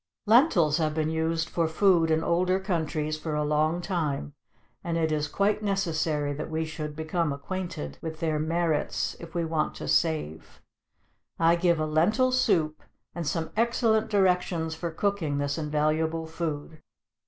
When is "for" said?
1.47-1.67, 3.19-3.35, 14.73-14.89